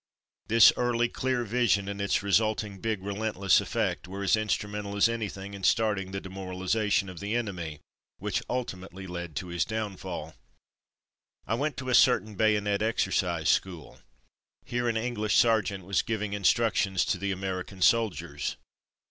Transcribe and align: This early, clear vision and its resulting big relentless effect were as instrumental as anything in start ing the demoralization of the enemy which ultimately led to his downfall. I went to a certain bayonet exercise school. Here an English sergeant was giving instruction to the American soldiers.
This 0.47 0.73
early, 0.77 1.09
clear 1.09 1.43
vision 1.43 1.87
and 1.87 2.01
its 2.01 2.23
resulting 2.23 2.79
big 2.79 3.03
relentless 3.03 3.61
effect 3.61 4.07
were 4.07 4.23
as 4.23 4.35
instrumental 4.35 4.97
as 4.97 5.07
anything 5.07 5.53
in 5.53 5.61
start 5.63 5.99
ing 5.99 6.09
the 6.09 6.19
demoralization 6.19 7.07
of 7.07 7.19
the 7.19 7.35
enemy 7.35 7.81
which 8.17 8.41
ultimately 8.49 9.05
led 9.05 9.35
to 9.35 9.49
his 9.49 9.63
downfall. 9.63 10.33
I 11.45 11.53
went 11.53 11.77
to 11.77 11.89
a 11.89 11.93
certain 11.93 12.33
bayonet 12.33 12.81
exercise 12.81 13.49
school. 13.49 13.99
Here 14.65 14.89
an 14.89 14.97
English 14.97 15.37
sergeant 15.37 15.85
was 15.85 16.01
giving 16.01 16.33
instruction 16.33 16.95
to 16.95 17.17
the 17.19 17.31
American 17.31 17.83
soldiers. 17.83 18.55